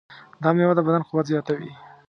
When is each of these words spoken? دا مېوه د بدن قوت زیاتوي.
دا 0.41 0.49
مېوه 0.55 0.73
د 0.75 0.79
بدن 0.87 1.01
قوت 1.09 1.25
زیاتوي. 1.31 1.71